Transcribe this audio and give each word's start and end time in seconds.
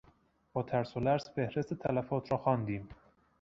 با 0.53 0.63
ترس 0.63 0.97
و 0.97 0.99
لرز 0.99 1.29
فهرست 1.35 1.73
تلفات 1.73 2.31
را 2.31 2.37
خواندیم. 2.37 2.89